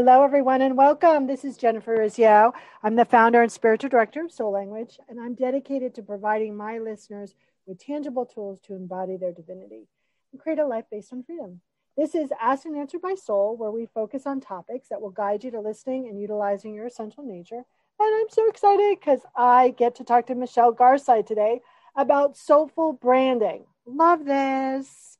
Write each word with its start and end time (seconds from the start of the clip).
Hello, 0.00 0.22
everyone, 0.22 0.62
and 0.62 0.76
welcome. 0.76 1.26
This 1.26 1.44
is 1.44 1.56
Jennifer 1.56 1.96
Urezzio. 1.96 2.52
I'm 2.84 2.94
the 2.94 3.04
founder 3.04 3.42
and 3.42 3.50
spiritual 3.50 3.90
director 3.90 4.24
of 4.24 4.30
Soul 4.30 4.52
Language, 4.52 4.96
and 5.08 5.18
I'm 5.20 5.34
dedicated 5.34 5.92
to 5.96 6.04
providing 6.04 6.56
my 6.56 6.78
listeners 6.78 7.34
with 7.66 7.80
tangible 7.80 8.24
tools 8.24 8.60
to 8.68 8.76
embody 8.76 9.16
their 9.16 9.32
divinity 9.32 9.88
and 10.30 10.40
create 10.40 10.60
a 10.60 10.66
life 10.68 10.84
based 10.88 11.12
on 11.12 11.24
freedom. 11.24 11.62
This 11.96 12.14
is 12.14 12.30
Asked 12.40 12.66
and 12.66 12.76
Answered 12.76 13.00
by 13.02 13.16
Soul, 13.16 13.56
where 13.56 13.72
we 13.72 13.86
focus 13.86 14.24
on 14.24 14.40
topics 14.40 14.86
that 14.88 15.00
will 15.00 15.10
guide 15.10 15.42
you 15.42 15.50
to 15.50 15.60
listening 15.60 16.06
and 16.06 16.20
utilizing 16.20 16.74
your 16.74 16.86
essential 16.86 17.24
nature. 17.24 17.64
And 17.98 18.20
I'm 18.20 18.30
so 18.30 18.48
excited 18.48 19.00
because 19.00 19.22
I 19.34 19.70
get 19.70 19.96
to 19.96 20.04
talk 20.04 20.28
to 20.28 20.36
Michelle 20.36 20.72
Garside 20.72 21.26
today 21.26 21.60
about 21.96 22.36
soulful 22.36 22.92
branding. 22.92 23.64
Love 23.84 24.26
this. 24.26 25.18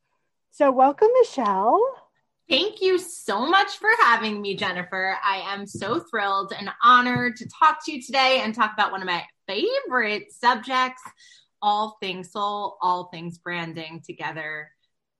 So, 0.52 0.70
welcome, 0.70 1.08
Michelle. 1.20 2.07
Thank 2.48 2.80
you 2.80 2.98
so 2.98 3.46
much 3.46 3.76
for 3.76 3.90
having 4.00 4.40
me, 4.40 4.56
Jennifer. 4.56 5.16
I 5.22 5.42
am 5.52 5.66
so 5.66 6.00
thrilled 6.00 6.54
and 6.58 6.70
honored 6.82 7.36
to 7.36 7.48
talk 7.48 7.84
to 7.84 7.92
you 7.92 8.02
today 8.02 8.40
and 8.42 8.54
talk 8.54 8.72
about 8.72 8.90
one 8.90 9.02
of 9.02 9.06
my 9.06 9.22
favorite 9.46 10.32
subjects 10.32 11.02
all 11.60 11.98
things 12.00 12.32
soul, 12.32 12.76
all 12.80 13.08
things 13.12 13.38
branding 13.38 14.02
together 14.04 14.70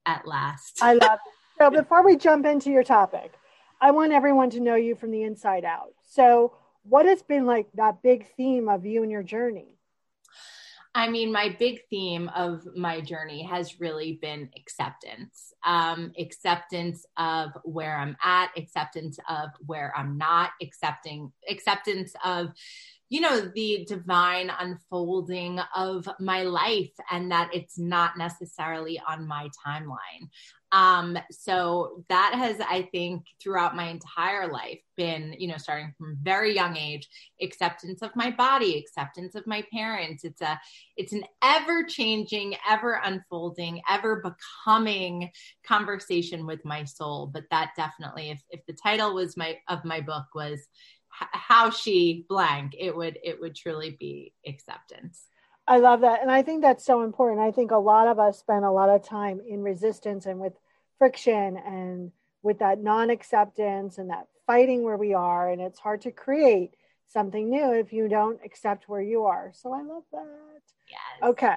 at 0.06 0.27
last. 0.27 0.79
I 0.81 0.95
love 0.95 1.19
it. 1.27 1.33
So, 1.59 1.71
before 1.71 2.05
we 2.05 2.17
jump 2.17 2.47
into 2.47 2.71
your 2.71 2.84
topic, 2.84 3.34
I 3.81 3.91
want 3.91 4.12
everyone 4.12 4.51
to 4.51 4.61
know 4.61 4.77
you 4.77 4.95
from 4.95 5.11
the 5.11 5.25
inside 5.25 5.65
out. 5.65 5.93
So, 6.09 6.55
what 6.84 7.06
has 7.06 7.23
been 7.23 7.47
like 7.47 7.67
that 7.75 8.03
big 8.03 8.27
theme 8.37 8.69
of 8.69 8.87
you 8.87 9.03
and 9.03 9.11
your 9.11 9.23
journey? 9.23 9.78
I 10.94 11.08
mean, 11.08 11.31
my 11.31 11.55
big 11.58 11.81
theme 11.91 12.31
of 12.34 12.67
my 12.75 13.00
journey 13.00 13.44
has 13.44 13.78
really 13.78 14.19
been 14.20 14.50
acceptance. 14.56 15.53
Um, 15.64 16.12
acceptance 16.19 17.06
of 17.17 17.50
where 17.62 17.97
I'm 17.97 18.17
at, 18.22 18.50
acceptance 18.56 19.19
of 19.28 19.50
where 19.64 19.92
I'm 19.97 20.19
not, 20.19 20.50
accepting 20.62 21.33
acceptance 21.48 22.14
of 22.25 22.48
you 23.11 23.20
know 23.22 23.41
the 23.41 23.86
divine 23.89 24.50
unfolding 24.50 25.60
of 25.75 26.09
my 26.21 26.43
life 26.43 26.93
and 27.10 27.31
that 27.31 27.50
it's 27.55 27.78
not 27.78 28.19
necessarily 28.19 29.00
on 29.09 29.26
my 29.26 29.49
timeline 29.66 30.28
um 30.73 31.19
so 31.31 32.05
that 32.09 32.34
has 32.34 32.61
i 32.69 32.83
think 32.93 33.25
throughout 33.43 33.75
my 33.75 33.89
entire 33.89 34.51
life 34.53 34.81
been 34.99 35.34
you 35.39 35.49
know 35.49 35.56
starting 35.56 35.95
from 35.97 36.19
very 36.21 36.55
young 36.55 36.77
age 36.77 37.09
acceptance 37.41 38.03
of 38.03 38.15
my 38.15 38.31
body 38.31 38.77
acceptance 38.77 39.34
of 39.34 39.47
my 39.47 39.65
parents. 39.73 40.25
It's 40.25 40.43
a 40.43 40.61
it's 40.97 41.12
an 41.12 41.25
ever 41.43 41.84
changing 41.84 42.56
ever 42.69 43.01
unfolding 43.03 43.81
ever 43.89 44.23
becoming 44.23 45.31
conversation 45.65 46.47
with 46.47 46.65
my 46.65 46.85
soul. 46.85 47.29
But 47.33 47.45
that 47.50 47.71
definitely 47.77 48.31
if 48.31 48.43
if 48.50 48.67
the 48.67 48.75
title 48.75 49.15
was 49.15 49.37
my 49.37 49.56
of 49.69 49.85
my 49.85 50.00
book 50.00 50.27
was 50.35 50.67
how 51.11 51.71
she 51.71 52.27
blank 52.29 52.75
it 52.79 52.95
would 52.95 53.19
it 53.25 53.41
would 53.41 53.55
truly 53.55 53.97
be 53.99 54.33
acceptance 54.47 55.27
I 55.69 55.77
love 55.79 56.01
that. 56.01 56.23
And 56.23 56.31
I 56.31 56.43
think 56.43 56.62
that's 56.62 56.84
so 56.84 57.03
important. 57.03 57.41
I 57.41 57.51
think 57.51 57.71
a 57.71 57.77
lot 57.77 58.09
of 58.09 58.19
us 58.19 58.39
spend 58.39 58.65
a 58.65 58.71
lot 58.71 58.89
of 58.89 59.03
time 59.05 59.41
in 59.47 59.62
resistance 59.62 60.25
and 60.25 60.41
with 60.41 60.55
friction 60.99 61.59
and 61.59 62.11
with 62.43 62.61
that 62.61 62.83
non 62.83 63.11
acceptance 63.11 63.99
and 63.99 64.09
that 64.09 64.29
fighting 64.47 64.83
where 64.83 64.97
we 64.97 65.12
are. 65.12 65.51
And 65.51 65.61
it's 65.61 65.79
hard 65.79 66.01
to 66.03 66.11
create 66.11 66.73
something 67.06 67.51
new 67.51 67.75
if 67.75 67.93
you 67.93 68.09
don't 68.09 68.41
accept 68.45 68.89
where 68.89 69.03
you 69.03 69.25
are. 69.25 69.53
So 69.55 69.73
I 69.73 69.83
love 69.83 70.05
that. 70.12 70.62
Yes. 70.89 71.31
Okay. 71.31 71.56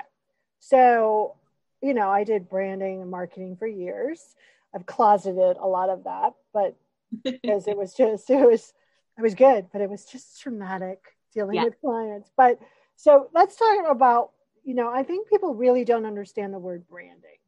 So, 0.59 1.35
you 1.81 1.93
know, 1.93 2.09
I 2.09 2.25
did 2.25 2.49
branding 2.49 3.01
and 3.01 3.09
marketing 3.09 3.55
for 3.55 3.67
years. 3.67 4.35
I've 4.75 4.85
closeted 4.85 5.55
a 5.57 5.67
lot 5.67 5.89
of 5.89 6.03
that, 6.03 6.33
but 6.53 6.75
because 7.23 7.65
it 7.65 7.77
was 7.77 7.93
just, 7.93 8.29
it 8.29 8.45
was, 8.45 8.73
it 9.17 9.21
was 9.21 9.35
good, 9.35 9.67
but 9.71 9.79
it 9.79 9.89
was 9.89 10.03
just 10.03 10.41
traumatic 10.41 10.99
dealing 11.33 11.55
yeah. 11.55 11.63
with 11.65 11.79
clients. 11.79 12.29
But 12.35 12.59
so 13.01 13.29
let's 13.33 13.55
talk 13.55 13.83
about, 13.89 14.29
you 14.63 14.75
know, 14.75 14.93
I 14.93 15.01
think 15.01 15.27
people 15.27 15.55
really 15.55 15.83
don't 15.83 16.05
understand 16.05 16.53
the 16.53 16.59
word 16.59 16.87
branding. 16.87 17.39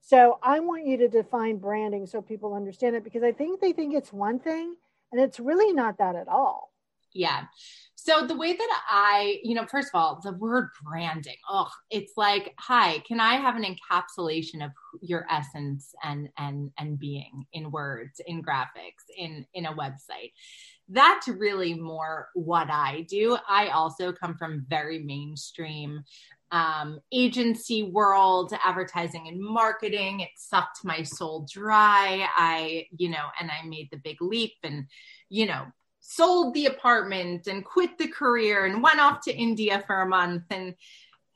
So 0.00 0.38
I 0.42 0.60
want 0.60 0.86
you 0.86 0.96
to 0.96 1.08
define 1.08 1.58
branding 1.58 2.06
so 2.06 2.22
people 2.22 2.54
understand 2.54 2.96
it 2.96 3.04
because 3.04 3.22
I 3.22 3.32
think 3.32 3.60
they 3.60 3.74
think 3.74 3.92
it's 3.94 4.10
one 4.10 4.38
thing 4.38 4.74
and 5.12 5.20
it's 5.20 5.38
really 5.38 5.74
not 5.74 5.98
that 5.98 6.16
at 6.16 6.28
all. 6.28 6.72
Yeah. 7.12 7.42
So 8.04 8.26
the 8.26 8.36
way 8.36 8.52
that 8.52 8.82
I, 8.90 9.38
you 9.44 9.54
know, 9.54 9.64
first 9.64 9.90
of 9.94 10.00
all, 10.00 10.20
the 10.24 10.32
word 10.32 10.70
branding, 10.82 11.36
oh, 11.48 11.70
it's 11.88 12.14
like, 12.16 12.52
hi, 12.58 12.98
can 13.06 13.20
I 13.20 13.34
have 13.34 13.54
an 13.54 13.64
encapsulation 13.64 14.64
of 14.64 14.72
your 15.00 15.24
essence 15.30 15.94
and 16.02 16.28
and 16.36 16.72
and 16.78 16.98
being 16.98 17.46
in 17.52 17.70
words, 17.70 18.20
in 18.26 18.42
graphics, 18.42 19.04
in 19.16 19.46
in 19.54 19.66
a 19.66 19.74
website? 19.74 20.32
That's 20.88 21.28
really 21.28 21.74
more 21.74 22.28
what 22.34 22.70
I 22.70 23.06
do. 23.08 23.38
I 23.48 23.68
also 23.68 24.12
come 24.12 24.36
from 24.36 24.66
very 24.68 24.98
mainstream 24.98 26.02
um, 26.50 26.98
agency 27.12 27.84
world, 27.84 28.52
advertising 28.64 29.28
and 29.28 29.40
marketing. 29.40 30.20
It 30.20 30.30
sucked 30.36 30.84
my 30.84 31.04
soul 31.04 31.46
dry. 31.50 32.28
I, 32.36 32.86
you 32.98 33.10
know, 33.10 33.26
and 33.40 33.48
I 33.48 33.64
made 33.66 33.90
the 33.92 33.96
big 33.96 34.20
leap 34.20 34.54
and, 34.64 34.86
you 35.30 35.46
know, 35.46 35.66
sold 36.02 36.52
the 36.52 36.66
apartment 36.66 37.46
and 37.46 37.64
quit 37.64 37.96
the 37.96 38.08
career 38.08 38.66
and 38.66 38.82
went 38.82 39.00
off 39.00 39.20
to 39.22 39.34
India 39.34 39.82
for 39.86 40.02
a 40.02 40.08
month 40.08 40.42
and 40.50 40.74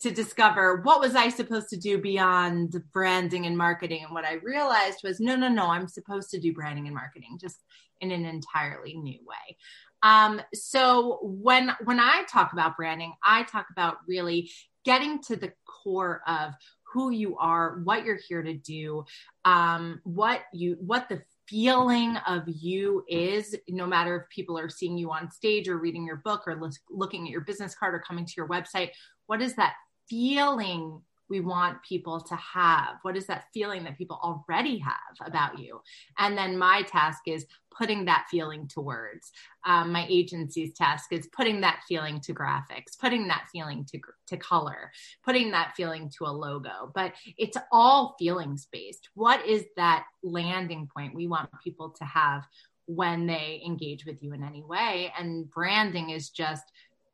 to 0.00 0.10
discover 0.10 0.82
what 0.82 1.00
was 1.00 1.14
I 1.14 1.30
supposed 1.30 1.70
to 1.70 1.76
do 1.76 1.98
beyond 1.98 2.82
branding 2.92 3.46
and 3.46 3.56
marketing. 3.56 4.04
And 4.04 4.12
what 4.12 4.26
I 4.26 4.34
realized 4.34 4.98
was 5.02 5.20
no, 5.20 5.36
no, 5.36 5.48
no, 5.48 5.68
I'm 5.68 5.88
supposed 5.88 6.30
to 6.30 6.40
do 6.40 6.52
branding 6.52 6.86
and 6.86 6.94
marketing 6.94 7.38
just 7.40 7.62
in 8.00 8.10
an 8.10 8.26
entirely 8.26 8.94
new 8.94 9.20
way. 9.24 9.56
Um, 10.02 10.42
so 10.52 11.20
when 11.22 11.72
when 11.84 11.98
I 11.98 12.24
talk 12.30 12.52
about 12.52 12.76
branding, 12.76 13.14
I 13.24 13.44
talk 13.44 13.68
about 13.70 13.98
really 14.06 14.50
getting 14.84 15.22
to 15.22 15.36
the 15.36 15.52
core 15.64 16.22
of 16.26 16.52
who 16.92 17.10
you 17.10 17.36
are, 17.38 17.80
what 17.84 18.04
you're 18.04 18.18
here 18.28 18.42
to 18.42 18.54
do, 18.54 19.04
um, 19.44 20.00
what 20.04 20.42
you 20.52 20.76
what 20.80 21.08
the 21.08 21.22
feeling 21.48 22.16
of 22.26 22.42
you 22.46 23.04
is 23.08 23.54
no 23.68 23.86
matter 23.86 24.16
if 24.16 24.28
people 24.34 24.58
are 24.58 24.68
seeing 24.68 24.98
you 24.98 25.10
on 25.10 25.30
stage 25.30 25.68
or 25.68 25.78
reading 25.78 26.04
your 26.04 26.16
book 26.16 26.42
or 26.46 26.60
looking 26.90 27.24
at 27.24 27.30
your 27.30 27.42
business 27.42 27.74
card 27.74 27.94
or 27.94 28.00
coming 28.00 28.24
to 28.24 28.34
your 28.36 28.48
website 28.48 28.90
what 29.26 29.40
is 29.40 29.54
that 29.54 29.74
feeling 30.08 31.00
we 31.28 31.40
want 31.40 31.82
people 31.82 32.20
to 32.20 32.36
have? 32.36 32.96
What 33.02 33.16
is 33.16 33.26
that 33.26 33.44
feeling 33.52 33.84
that 33.84 33.98
people 33.98 34.18
already 34.22 34.78
have 34.78 35.26
about 35.26 35.58
you? 35.58 35.80
And 36.18 36.36
then 36.36 36.56
my 36.58 36.82
task 36.82 37.22
is 37.26 37.46
putting 37.76 38.06
that 38.06 38.26
feeling 38.30 38.66
to 38.68 38.80
words. 38.80 39.32
Um, 39.66 39.92
my 39.92 40.06
agency's 40.08 40.72
task 40.72 41.12
is 41.12 41.28
putting 41.36 41.60
that 41.60 41.80
feeling 41.88 42.20
to 42.20 42.34
graphics, 42.34 42.98
putting 42.98 43.28
that 43.28 43.46
feeling 43.52 43.84
to, 43.92 44.00
to 44.28 44.36
color, 44.36 44.90
putting 45.24 45.50
that 45.50 45.74
feeling 45.76 46.10
to 46.16 46.24
a 46.24 46.32
logo. 46.32 46.90
But 46.94 47.12
it's 47.36 47.56
all 47.70 48.16
feelings 48.18 48.66
based. 48.72 49.10
What 49.14 49.44
is 49.46 49.64
that 49.76 50.06
landing 50.22 50.88
point 50.94 51.14
we 51.14 51.26
want 51.26 51.50
people 51.62 51.90
to 51.90 52.04
have 52.04 52.44
when 52.86 53.26
they 53.26 53.62
engage 53.66 54.06
with 54.06 54.22
you 54.22 54.32
in 54.32 54.42
any 54.42 54.62
way? 54.62 55.12
And 55.18 55.50
branding 55.50 56.10
is 56.10 56.30
just, 56.30 56.64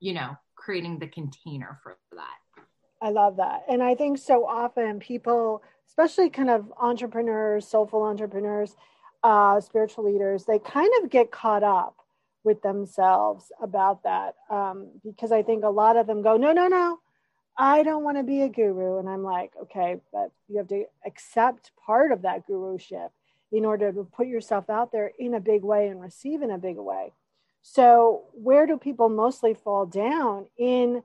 you 0.00 0.12
know, 0.12 0.36
creating 0.54 0.98
the 0.98 1.08
container 1.08 1.80
for 1.82 1.96
that. 2.12 2.41
I 3.02 3.10
love 3.10 3.36
that. 3.36 3.64
And 3.68 3.82
I 3.82 3.96
think 3.96 4.18
so 4.18 4.46
often 4.46 5.00
people, 5.00 5.62
especially 5.88 6.30
kind 6.30 6.50
of 6.50 6.72
entrepreneurs, 6.80 7.66
soulful 7.66 8.04
entrepreneurs, 8.04 8.76
uh, 9.24 9.60
spiritual 9.60 10.04
leaders, 10.04 10.44
they 10.44 10.60
kind 10.60 10.90
of 11.02 11.10
get 11.10 11.32
caught 11.32 11.64
up 11.64 11.96
with 12.44 12.62
themselves 12.62 13.50
about 13.60 14.04
that 14.04 14.34
um, 14.50 14.88
because 15.04 15.32
I 15.32 15.42
think 15.42 15.64
a 15.64 15.68
lot 15.68 15.96
of 15.96 16.06
them 16.06 16.22
go, 16.22 16.36
no, 16.36 16.52
no, 16.52 16.68
no, 16.68 17.00
I 17.56 17.82
don't 17.82 18.04
want 18.04 18.16
to 18.18 18.22
be 18.22 18.42
a 18.42 18.48
guru. 18.48 18.98
And 18.98 19.08
I'm 19.08 19.22
like, 19.22 19.52
okay, 19.62 20.00
but 20.12 20.30
you 20.48 20.58
have 20.58 20.68
to 20.68 20.84
accept 21.04 21.72
part 21.84 22.12
of 22.12 22.22
that 22.22 22.46
guruship 22.46 23.12
in 23.50 23.64
order 23.64 23.92
to 23.92 24.04
put 24.04 24.26
yourself 24.26 24.70
out 24.70 24.92
there 24.92 25.12
in 25.18 25.34
a 25.34 25.40
big 25.40 25.62
way 25.62 25.88
and 25.88 26.00
receive 26.00 26.42
in 26.42 26.50
a 26.50 26.58
big 26.58 26.78
way. 26.78 27.12
So, 27.64 28.24
where 28.32 28.66
do 28.66 28.76
people 28.76 29.08
mostly 29.08 29.54
fall 29.54 29.86
down 29.86 30.46
in 30.58 31.02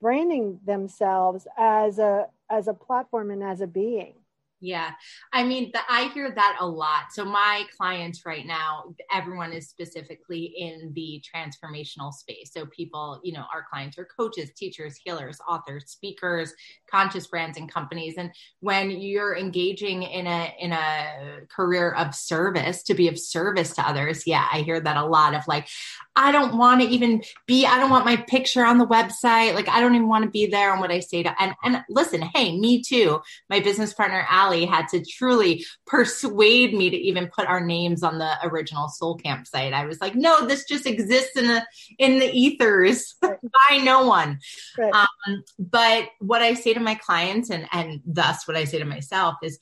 branding 0.00 0.60
themselves 0.66 1.46
as 1.58 1.98
a 1.98 2.28
as 2.50 2.68
a 2.68 2.74
platform 2.74 3.30
and 3.30 3.42
as 3.42 3.60
a 3.60 3.66
being? 3.66 4.14
Yeah. 4.62 4.90
I 5.32 5.42
mean, 5.42 5.70
the, 5.72 5.80
I 5.88 6.10
hear 6.12 6.30
that 6.30 6.58
a 6.60 6.66
lot. 6.66 7.12
So, 7.12 7.24
my 7.24 7.64
clients 7.78 8.26
right 8.26 8.46
now, 8.46 8.94
everyone 9.10 9.54
is 9.54 9.68
specifically 9.70 10.54
in 10.58 10.92
the 10.94 11.22
transformational 11.34 12.12
space. 12.12 12.50
So, 12.52 12.66
people, 12.66 13.20
you 13.24 13.32
know, 13.32 13.44
our 13.52 13.64
clients 13.70 13.96
are 13.96 14.06
coaches, 14.18 14.50
teachers, 14.54 15.00
healers, 15.02 15.38
authors, 15.48 15.86
speakers, 15.86 16.52
conscious 16.90 17.26
brands 17.26 17.56
and 17.56 17.72
companies. 17.72 18.14
And 18.18 18.32
when 18.60 18.90
you're 18.90 19.34
engaging 19.34 20.02
in 20.02 20.26
a, 20.26 20.52
in 20.58 20.72
a 20.72 21.40
career 21.48 21.92
of 21.92 22.14
service 22.14 22.82
to 22.84 22.94
be 22.94 23.08
of 23.08 23.18
service 23.18 23.74
to 23.76 23.88
others, 23.88 24.26
yeah, 24.26 24.46
I 24.52 24.60
hear 24.60 24.78
that 24.78 24.96
a 24.98 25.06
lot 25.06 25.34
of 25.34 25.48
like, 25.48 25.68
I 26.14 26.32
don't 26.32 26.58
want 26.58 26.82
to 26.82 26.88
even 26.88 27.22
be, 27.46 27.64
I 27.64 27.78
don't 27.78 27.90
want 27.90 28.04
my 28.04 28.16
picture 28.16 28.64
on 28.66 28.76
the 28.76 28.86
website. 28.86 29.54
Like, 29.54 29.68
I 29.68 29.80
don't 29.80 29.94
even 29.94 30.08
want 30.08 30.24
to 30.24 30.30
be 30.30 30.46
there. 30.46 30.72
on 30.72 30.80
what 30.80 30.90
I 30.90 31.00
say 31.00 31.22
to, 31.22 31.34
and, 31.40 31.54
and 31.64 31.82
listen, 31.88 32.20
hey, 32.20 32.58
me 32.58 32.82
too. 32.82 33.22
My 33.48 33.60
business 33.60 33.94
partner, 33.94 34.26
Had 34.50 34.88
to 34.88 35.04
truly 35.04 35.64
persuade 35.86 36.74
me 36.74 36.90
to 36.90 36.96
even 36.96 37.28
put 37.28 37.46
our 37.46 37.60
names 37.60 38.02
on 38.02 38.18
the 38.18 38.34
original 38.42 38.88
Soul 38.88 39.16
Camp 39.16 39.46
site. 39.46 39.72
I 39.72 39.86
was 39.86 40.00
like, 40.00 40.14
no, 40.14 40.46
this 40.46 40.64
just 40.64 40.86
exists 40.86 41.36
in 41.36 41.46
the, 41.46 41.66
in 41.98 42.18
the 42.18 42.30
ethers 42.30 43.14
by 43.22 43.76
no 43.82 44.06
one. 44.06 44.38
Right. 44.78 44.92
Um, 44.92 45.44
but 45.58 46.08
what 46.18 46.42
I 46.42 46.54
say 46.54 46.74
to 46.74 46.80
my 46.80 46.94
clients 46.94 47.50
and, 47.50 47.66
and 47.72 48.00
thus 48.04 48.46
what 48.46 48.56
I 48.56 48.64
say 48.64 48.78
to 48.78 48.84
myself 48.84 49.36
is, 49.42 49.58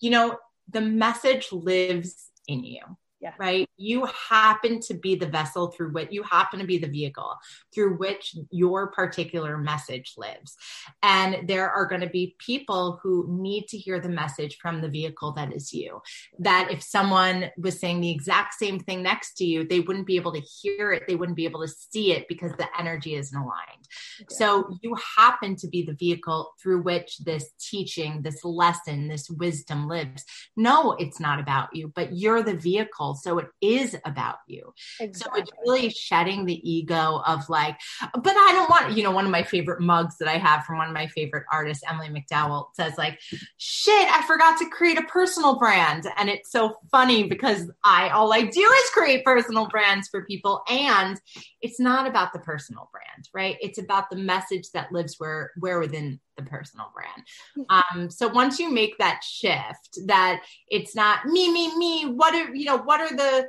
you 0.00 0.10
know, 0.10 0.38
the 0.68 0.80
message 0.80 1.52
lives 1.52 2.28
in 2.48 2.64
you. 2.64 2.80
Yeah. 3.22 3.34
Right. 3.38 3.68
You 3.76 4.08
happen 4.28 4.80
to 4.80 4.94
be 4.94 5.14
the 5.14 5.28
vessel 5.28 5.68
through 5.68 5.92
which 5.92 6.08
you 6.10 6.24
happen 6.24 6.58
to 6.58 6.66
be 6.66 6.78
the 6.78 6.88
vehicle 6.88 7.36
through 7.72 7.96
which 7.96 8.34
your 8.50 8.90
particular 8.90 9.56
message 9.56 10.14
lives. 10.16 10.56
And 11.04 11.48
there 11.48 11.70
are 11.70 11.86
going 11.86 12.00
to 12.00 12.08
be 12.08 12.34
people 12.38 12.98
who 13.00 13.26
need 13.28 13.68
to 13.68 13.78
hear 13.78 14.00
the 14.00 14.08
message 14.08 14.58
from 14.60 14.80
the 14.80 14.88
vehicle 14.88 15.32
that 15.34 15.52
is 15.52 15.72
you. 15.72 16.02
That 16.40 16.72
if 16.72 16.82
someone 16.82 17.50
was 17.56 17.78
saying 17.78 18.00
the 18.00 18.10
exact 18.10 18.54
same 18.54 18.80
thing 18.80 19.04
next 19.04 19.34
to 19.34 19.44
you, 19.44 19.68
they 19.68 19.78
wouldn't 19.78 20.08
be 20.08 20.16
able 20.16 20.32
to 20.32 20.40
hear 20.40 20.92
it. 20.92 21.04
They 21.06 21.14
wouldn't 21.14 21.36
be 21.36 21.44
able 21.44 21.60
to 21.62 21.68
see 21.68 22.10
it 22.10 22.26
because 22.26 22.50
the 22.58 22.66
energy 22.76 23.14
isn't 23.14 23.38
aligned. 23.38 23.86
Yeah. 24.18 24.26
So 24.30 24.78
you 24.82 24.96
happen 25.16 25.54
to 25.56 25.68
be 25.68 25.82
the 25.82 25.94
vehicle 25.94 26.54
through 26.60 26.82
which 26.82 27.18
this 27.18 27.52
teaching, 27.60 28.22
this 28.22 28.44
lesson, 28.44 29.06
this 29.06 29.30
wisdom 29.30 29.86
lives. 29.86 30.24
No, 30.56 30.96
it's 30.98 31.20
not 31.20 31.38
about 31.38 31.68
you, 31.72 31.92
but 31.94 32.16
you're 32.16 32.42
the 32.42 32.56
vehicle 32.56 33.11
so 33.14 33.38
it 33.38 33.48
is 33.60 33.96
about 34.04 34.36
you. 34.46 34.72
Exactly. 35.00 35.40
So 35.40 35.42
it's 35.42 35.52
really 35.64 35.90
shedding 35.90 36.44
the 36.44 36.60
ego 36.68 37.22
of 37.26 37.48
like, 37.48 37.78
but 38.14 38.34
I 38.36 38.52
don't 38.52 38.70
want, 38.70 38.96
you 38.96 39.02
know, 39.02 39.10
one 39.10 39.24
of 39.24 39.30
my 39.30 39.42
favorite 39.42 39.80
mugs 39.80 40.18
that 40.18 40.28
I 40.28 40.38
have 40.38 40.64
from 40.64 40.78
one 40.78 40.88
of 40.88 40.94
my 40.94 41.06
favorite 41.08 41.44
artists, 41.52 41.84
Emily 41.88 42.08
McDowell, 42.08 42.66
says 42.74 42.94
like, 42.98 43.18
shit, 43.58 44.08
I 44.10 44.22
forgot 44.26 44.58
to 44.58 44.68
create 44.68 44.98
a 44.98 45.02
personal 45.02 45.58
brand. 45.58 46.06
And 46.16 46.28
it's 46.28 46.50
so 46.50 46.76
funny 46.90 47.28
because 47.28 47.70
I, 47.84 48.10
all 48.10 48.32
I 48.32 48.42
do 48.42 48.60
is 48.60 48.90
create 48.90 49.24
personal 49.24 49.68
brands 49.68 50.08
for 50.08 50.24
people. 50.24 50.62
And 50.68 51.20
it's 51.60 51.80
not 51.80 52.06
about 52.06 52.32
the 52.32 52.40
personal 52.40 52.88
brand, 52.92 53.28
right? 53.32 53.56
It's 53.60 53.78
about 53.78 54.10
the 54.10 54.16
message 54.16 54.70
that 54.74 54.92
lives 54.92 55.16
where, 55.18 55.52
where 55.58 55.78
within 55.78 56.20
the 56.36 56.42
personal 56.42 56.92
brand. 56.94 57.22
Mm-hmm. 57.58 58.00
Um, 58.00 58.10
so 58.10 58.28
once 58.28 58.58
you 58.58 58.70
make 58.70 58.98
that 58.98 59.22
shift, 59.22 59.98
that 60.06 60.42
it's 60.68 60.94
not 60.94 61.26
me, 61.26 61.52
me, 61.52 61.76
me. 61.76 62.06
What 62.06 62.34
are 62.34 62.54
you 62.54 62.64
know? 62.64 62.78
What 62.78 63.00
are 63.00 63.14
the 63.14 63.48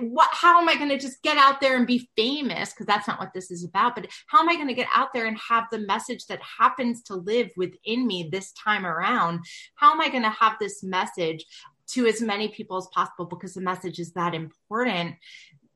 what 0.00 0.28
how 0.32 0.60
am 0.60 0.68
i 0.68 0.74
going 0.74 0.88
to 0.88 0.98
just 0.98 1.22
get 1.22 1.36
out 1.36 1.60
there 1.60 1.76
and 1.76 1.86
be 1.86 2.08
famous 2.16 2.72
because 2.72 2.86
that's 2.86 3.06
not 3.06 3.18
what 3.18 3.32
this 3.34 3.50
is 3.50 3.64
about 3.64 3.94
but 3.94 4.06
how 4.26 4.40
am 4.40 4.48
i 4.48 4.54
going 4.54 4.68
to 4.68 4.74
get 4.74 4.88
out 4.94 5.12
there 5.12 5.26
and 5.26 5.38
have 5.38 5.64
the 5.70 5.80
message 5.80 6.24
that 6.26 6.40
happens 6.40 7.02
to 7.02 7.14
live 7.14 7.50
within 7.56 8.06
me 8.06 8.28
this 8.30 8.52
time 8.52 8.86
around 8.86 9.40
how 9.74 9.92
am 9.92 10.00
i 10.00 10.08
going 10.08 10.22
to 10.22 10.30
have 10.30 10.54
this 10.58 10.82
message 10.82 11.44
to 11.86 12.06
as 12.06 12.20
many 12.20 12.48
people 12.48 12.76
as 12.76 12.86
possible 12.92 13.24
because 13.24 13.54
the 13.54 13.60
message 13.60 13.98
is 13.98 14.12
that 14.12 14.34
important 14.34 15.14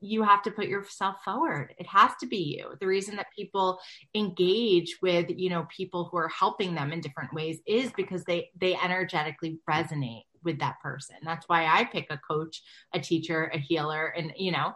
you 0.02 0.22
have 0.22 0.42
to 0.42 0.50
put 0.50 0.66
yourself 0.66 1.16
forward. 1.24 1.74
It 1.78 1.86
has 1.86 2.12
to 2.20 2.26
be 2.26 2.38
you. 2.58 2.74
The 2.80 2.86
reason 2.86 3.16
that 3.16 3.28
people 3.36 3.78
engage 4.14 4.98
with 5.00 5.26
you 5.30 5.48
know 5.48 5.66
people 5.74 6.08
who 6.10 6.18
are 6.18 6.28
helping 6.28 6.74
them 6.74 6.92
in 6.92 7.00
different 7.00 7.32
ways 7.32 7.60
is 7.66 7.92
because 7.92 8.24
they 8.24 8.50
they 8.60 8.74
energetically 8.76 9.58
resonate 9.68 10.24
with 10.42 10.58
that 10.58 10.80
person. 10.82 11.16
That's 11.22 11.48
why 11.48 11.66
i 11.66 11.84
pick 11.84 12.06
a 12.10 12.18
coach 12.18 12.62
a 12.92 13.00
teacher 13.00 13.50
a 13.54 13.58
healer 13.58 14.06
and 14.06 14.32
you 14.36 14.52
know 14.52 14.72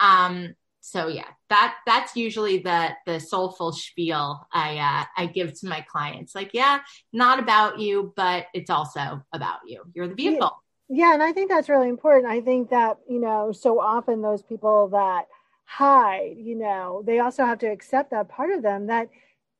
um 0.00 0.54
so 0.80 1.08
yeah 1.08 1.26
that 1.50 1.76
that's 1.84 2.16
usually 2.16 2.58
the 2.58 2.88
the 3.04 3.20
soulful 3.20 3.70
spiel 3.70 4.46
i 4.50 4.78
uh 4.78 5.04
i 5.22 5.26
give 5.26 5.58
to 5.60 5.68
my 5.68 5.82
clients. 5.82 6.34
Like 6.34 6.50
yeah 6.54 6.80
not 7.12 7.38
about 7.38 7.78
you 7.78 8.12
but 8.16 8.46
it's 8.54 8.70
also 8.70 9.22
about 9.32 9.60
you. 9.66 9.82
You're 9.94 10.08
the 10.08 10.14
vehicle 10.14 10.62
yeah, 10.92 11.14
and 11.14 11.22
I 11.22 11.32
think 11.32 11.48
that's 11.48 11.68
really 11.68 11.88
important. 11.88 12.26
I 12.26 12.40
think 12.40 12.70
that, 12.70 12.98
you 13.08 13.20
know, 13.20 13.52
so 13.52 13.80
often 13.80 14.22
those 14.22 14.42
people 14.42 14.88
that 14.88 15.28
hide, 15.64 16.34
you 16.36 16.56
know, 16.56 17.04
they 17.06 17.20
also 17.20 17.46
have 17.46 17.60
to 17.60 17.68
accept 17.68 18.10
that 18.10 18.28
part 18.28 18.50
of 18.50 18.62
them 18.62 18.88
that 18.88 19.08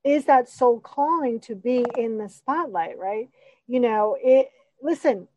is 0.03 0.25
that 0.25 0.49
soul 0.49 0.81
calling 0.81 1.39
to 1.39 1.55
be 1.55 1.85
in 1.97 2.19
the 2.19 2.29
spotlight, 2.29 2.99
right? 2.99 3.29
You 3.69 3.79
know, 3.79 4.17
it 4.21 4.51
listen, 4.83 5.29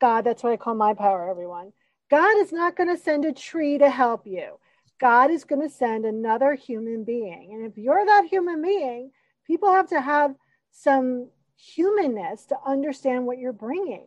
God, 0.00 0.22
that's 0.22 0.44
what 0.44 0.52
I 0.52 0.56
call 0.56 0.74
my 0.74 0.94
power, 0.94 1.28
everyone. 1.28 1.72
God 2.10 2.38
is 2.38 2.52
not 2.52 2.76
going 2.76 2.94
to 2.94 3.02
send 3.02 3.24
a 3.24 3.32
tree 3.32 3.78
to 3.78 3.90
help 3.90 4.28
you. 4.28 4.60
God 5.00 5.32
is 5.32 5.42
going 5.42 5.62
to 5.62 5.74
send 5.74 6.04
another 6.04 6.54
human 6.54 7.02
being. 7.02 7.50
And 7.52 7.66
if 7.66 7.76
you're 7.76 8.06
that 8.06 8.26
human 8.26 8.62
being, 8.62 9.10
people 9.48 9.72
have 9.72 9.88
to 9.88 10.00
have 10.00 10.36
some 10.70 11.28
humanness 11.56 12.44
to 12.46 12.56
understand 12.64 13.26
what 13.26 13.38
you're 13.38 13.52
bringing. 13.52 14.04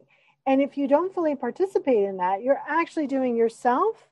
And 0.47 0.61
if 0.61 0.77
you 0.77 0.87
don't 0.87 1.13
fully 1.13 1.35
participate 1.35 2.05
in 2.05 2.17
that, 2.17 2.41
you're 2.41 2.61
actually 2.67 3.05
doing 3.05 3.35
yourself 3.35 4.07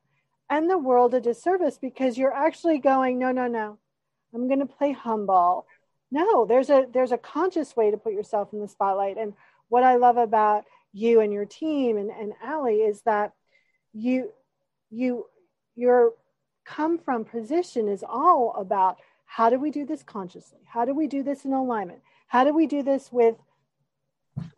and 0.50 0.70
the 0.70 0.78
world 0.78 1.14
a 1.14 1.22
disservice 1.22 1.78
because 1.78 2.18
you're 2.18 2.34
actually 2.34 2.78
going, 2.78 3.18
no, 3.18 3.32
no, 3.32 3.48
no, 3.48 3.80
I'm 4.34 4.48
going 4.48 4.60
to 4.60 4.66
play 4.66 4.92
humble. 4.92 5.66
No, 6.12 6.46
there's 6.46 6.70
a 6.70 6.88
there's 6.94 7.14
a 7.14 7.18
conscious 7.18 7.76
way 7.76 7.90
to 7.90 7.98
put 7.98 8.14
yourself 8.14 8.52
in 8.52 8.60
the 8.60 8.68
spotlight. 8.68 9.18
And 9.18 9.34
what 9.70 9.84
I 9.84 9.96
love 9.96 10.18
about 10.18 10.66
you 10.92 11.22
and 11.22 11.32
your 11.32 11.46
team 11.46 11.98
and, 11.98 12.12
and 12.12 12.34
Allie 12.44 12.82
is 12.82 13.02
that 13.04 13.32
you 13.94 14.32
you 14.92 15.26
your 15.76 16.14
come 16.66 16.98
from 16.98 17.24
position 17.24 17.88
is 17.88 18.04
all 18.08 18.54
about 18.58 18.98
how 19.26 19.50
do 19.50 19.58
we 19.58 19.72
do 19.72 19.86
this 19.86 20.04
consciously? 20.04 20.60
How 20.66 20.84
do 20.84 20.94
we 20.94 21.08
do 21.08 21.24
this 21.24 21.46
in 21.46 21.54
alignment? 21.54 22.02
How 22.28 22.44
do 22.44 22.54
we 22.54 22.68
do 22.68 22.84
this 22.84 23.10
with 23.12 23.36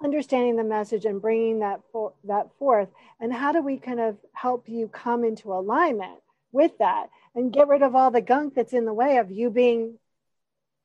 understanding 0.03 0.55
the 0.55 0.63
message 0.63 1.05
and 1.05 1.21
bringing 1.21 1.59
that 1.59 1.81
for, 1.91 2.13
that 2.23 2.47
forth 2.57 2.89
and 3.19 3.33
how 3.33 3.51
do 3.51 3.61
we 3.61 3.77
kind 3.77 3.99
of 3.99 4.17
help 4.33 4.67
you 4.67 4.87
come 4.87 5.23
into 5.23 5.53
alignment 5.53 6.19
with 6.51 6.77
that 6.79 7.09
and 7.35 7.53
get 7.53 7.67
rid 7.67 7.81
of 7.81 7.95
all 7.95 8.11
the 8.11 8.21
gunk 8.21 8.55
that's 8.55 8.73
in 8.73 8.85
the 8.85 8.93
way 8.93 9.17
of 9.17 9.31
you 9.31 9.49
being 9.49 9.97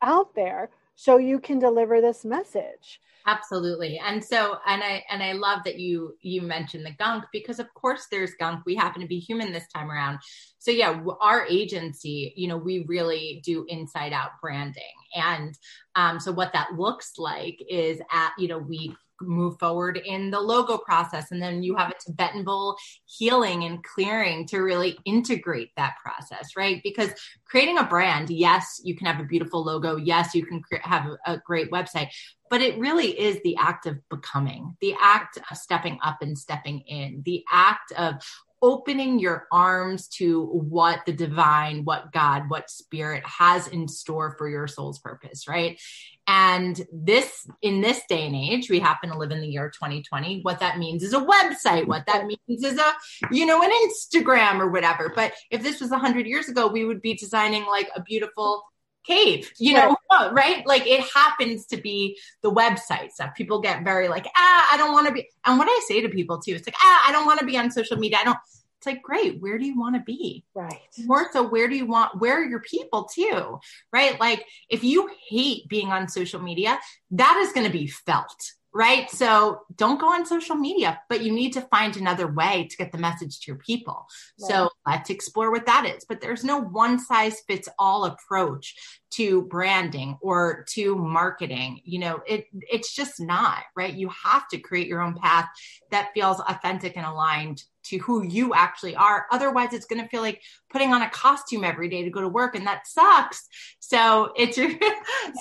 out 0.03 0.35
there 0.35 0.71
so 0.97 1.19
you 1.19 1.39
can 1.39 1.59
deliver 1.59 2.01
this 2.01 2.25
message. 2.25 3.01
Absolutely. 3.27 4.01
And 4.05 4.23
so 4.23 4.57
and 4.67 4.83
i 4.83 5.05
and 5.09 5.23
i 5.23 5.33
love 5.33 5.61
that 5.65 5.79
you 5.79 6.17
you 6.23 6.43
mentioned 6.43 6.85
the 6.85 6.95
gunk 6.99 7.25
because 7.33 7.61
of 7.61 7.73
course 7.75 8.07
there's 8.11 8.35
gunk. 8.35 8.65
We 8.67 8.75
happen 8.75 9.01
to 9.01 9.07
be 9.07 9.19
human 9.19 9.53
this 9.53 9.69
time 9.69 9.91
around. 9.91 10.19
So 10.59 10.71
yeah 10.71 11.01
our 11.21 11.47
agency 11.47 12.33
you 12.37 12.49
know 12.49 12.57
we 12.57 12.85
really 12.89 13.41
do 13.45 13.65
inside 13.69 14.13
out 14.13 14.33
branding. 14.41 14.83
And 15.15 15.57
um, 15.95 16.19
so 16.19 16.33
what 16.33 16.53
that 16.53 16.75
looks 16.77 17.19
like 17.19 17.63
is 17.69 18.01
at 18.11 18.33
you 18.39 18.49
know 18.49 18.59
we 18.59 18.97
move 19.23 19.59
forward 19.59 19.97
in 20.05 20.31
the 20.31 20.41
logo 20.41 20.79
process. 20.79 21.31
And 21.31 21.41
then 21.41 21.63
you 21.63 21.77
have 21.77 21.91
a 21.91 21.95
Tibetan 22.05 22.45
bowl 22.45 22.77
healing 23.07 23.65
and 23.65 23.83
clearing 23.83 24.47
to 24.49 24.59
really 24.59 24.99
integrate 25.05 25.71
that 25.77 25.95
process, 26.03 26.57
right? 26.57 26.81
Because 26.83 27.11
creating 27.45 27.79
a 27.79 27.85
brand, 27.85 28.31
yes, 28.31 28.81
you 28.85 28.97
can 28.97 29.07
have 29.07 29.21
a 29.21 29.25
beautiful 29.25 29.65
logo. 29.65 29.97
Yes, 29.97 30.35
you 30.35 30.45
can 30.45 30.63
cre- 30.63 30.77
have 30.83 31.07
a, 31.07 31.33
a 31.33 31.39
great 31.39 31.71
website, 31.71 32.09
but 32.51 32.61
it 32.61 32.79
really 32.79 33.19
is 33.19 33.41
the 33.43 33.57
act 33.57 33.87
of 33.87 33.97
becoming, 34.09 34.77
the 34.81 34.95
act 35.01 35.39
of 35.51 35.57
stepping 35.57 35.99
up 36.03 36.23
and 36.23 36.37
stepping 36.37 36.81
in, 36.81 37.23
the 37.25 37.45
act 37.51 37.93
of 37.93 38.23
opening 38.63 39.19
your 39.19 39.49
arms 39.51 40.07
to 40.07 40.45
what 40.47 41.05
the 41.05 41.13
divine, 41.13 41.85
what 41.85 42.13
God, 42.13 42.49
what 42.49 42.71
spirit 42.71 43.25
has 43.27 43.67
in 43.67 43.89
store 43.89 44.37
for 44.39 44.49
your 44.49 44.69
soul's 44.69 45.01
purpose, 45.01 45.49
right? 45.49 45.81
And 46.29 46.81
this, 46.93 47.49
in 47.63 47.81
this 47.81 48.01
day 48.09 48.27
and 48.27 48.37
age, 48.37 48.71
we 48.71 48.79
happen 48.79 49.11
to 49.11 49.19
live 49.19 49.33
in 49.33 49.41
the 49.41 49.49
year 49.49 49.71
2020. 49.71 50.41
What 50.43 50.61
that 50.61 50.79
means 50.79 51.03
is 51.03 51.15
a 51.15 51.21
website. 51.21 51.87
What 51.87 52.07
that 52.07 52.27
means 52.27 52.65
is 52.65 52.79
a, 52.79 52.93
you 53.31 53.45
know, 53.45 53.61
an 53.63 53.71
Instagram 53.71 54.61
or 54.61 54.71
whatever. 54.71 55.13
But 55.15 55.33
if 55.51 55.63
this 55.63 55.81
was 55.81 55.91
100 55.91 56.27
years 56.27 56.49
ago, 56.49 56.69
we 56.69 56.85
would 56.85 57.03
be 57.03 57.15
designing 57.15 57.67
like 57.67 57.91
a 57.97 58.03
beautiful 58.03 58.63
cave, 59.05 59.51
you 59.59 59.75
know, 59.75 59.97
right? 60.33 60.67
Like 60.67 60.87
it 60.87 61.05
happens 61.13 61.67
to 61.67 61.77
be 61.77 62.19
the 62.43 62.53
website 62.53 63.11
stuff. 63.11 63.35
People 63.35 63.61
get 63.61 63.85
very 63.85 64.09
like, 64.09 64.27
ah, 64.37 64.69
I 64.73 64.77
don't 64.77 64.93
want 64.93 65.09
to 65.09 65.13
be. 65.13 65.29
And 65.45 65.59
what 65.59 65.69
I 65.69 65.81
say 65.87 66.01
to 66.01 66.09
people 66.09 66.39
too, 66.39 66.53
it's 66.55 66.67
like, 66.67 66.77
ah, 66.79 67.09
I 67.09 67.13
don't 67.13 67.27
want 67.27 67.41
to 67.41 67.47
be 67.47 67.57
on 67.59 67.71
social 67.71 67.97
media. 67.97 68.19
I 68.21 68.25
don't. 68.25 68.39
It's 68.83 68.87
like, 68.89 69.03
great. 69.03 69.41
Where 69.41 69.59
do 69.59 69.65
you 69.65 69.79
want 69.79 69.95
to 69.95 70.03
be? 70.03 70.45
Right. 70.57 70.81
More 70.99 71.29
so, 71.33 71.49
where 71.49 71.69
do 71.69 71.77
you 71.77 71.87
want? 71.87 72.21
Where 72.21 72.41
are 72.41 72.45
your 72.45 72.59
people 72.59 73.05
too? 73.05 73.61
Right. 73.93 74.19
Like, 74.19 74.45
if 74.69 74.83
you 74.83 75.09
hate 75.29 75.69
being 75.69 75.93
on 75.93 76.09
social 76.09 76.43
media, 76.43 76.81
that 77.13 77.37
is 77.47 77.53
going 77.53 77.67
to 77.67 77.73
be 77.73 77.87
felt 77.87 78.43
right? 78.75 79.11
So 79.11 79.61
don't 79.77 80.01
go 80.01 80.07
on 80.07 80.25
social 80.25 80.57
media, 80.57 81.01
but 81.09 81.23
you 81.23 81.33
need 81.33 81.53
to 81.53 81.61
find 81.63 81.97
another 81.97 82.27
way 82.27 82.69
to 82.71 82.77
get 82.77 82.91
the 82.91 82.99
message 82.99 83.41
to 83.41 83.51
your 83.51 83.59
people. 83.59 84.07
Right. 84.41 84.51
So 84.51 84.69
let's 84.87 85.11
explore 85.11 85.51
what 85.51 85.67
that 85.67 85.85
is. 85.95 86.05
But 86.05 86.21
there's 86.21 86.43
no 86.43 86.59
one 86.59 86.99
size 86.99 87.41
fits 87.47 87.69
all 87.79 88.07
approach 88.07 88.75
to 89.13 89.43
branding 89.43 90.17
or 90.23 90.65
to 90.71 90.97
marketing. 90.97 91.83
You 91.85 91.99
know, 91.99 92.21
it 92.27 92.47
it's 92.53 92.95
just 92.95 93.21
not, 93.21 93.63
right? 93.77 93.93
You 93.93 94.11
have 94.25 94.49
to 94.49 94.59
create 94.59 94.89
your 94.89 95.03
own 95.03 95.15
path 95.15 95.49
that 95.91 96.13
feels 96.15 96.41
authentic 96.41 96.97
and 96.97 97.05
aligned 97.05 97.63
to 97.85 97.99
who 97.99 98.25
you 98.25 98.55
actually 98.55 98.97
are. 98.97 99.27
Otherwise, 99.31 99.73
it's 99.73 99.87
going 99.87 100.03
to 100.03 100.09
feel 100.09 100.23
like 100.23 100.41
putting 100.71 100.93
on 100.93 101.03
a 101.03 101.11
costume 101.11 101.65
every 101.65 101.89
day 101.89 102.03
to 102.03 102.11
go 102.11 102.21
to 102.21 102.29
work 102.29 102.55
and 102.55 102.67
that 102.67 102.87
sucks. 102.87 103.49
So 103.81 104.33
it's 104.37 104.57
so 104.57 104.71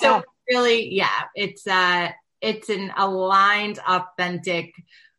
yeah. 0.02 0.20
really, 0.50 0.94
yeah, 0.94 1.22
it's 1.34 1.66
uh 1.66 2.10
it's 2.40 2.68
an 2.68 2.92
aligned, 2.96 3.78
authentic 3.86 4.74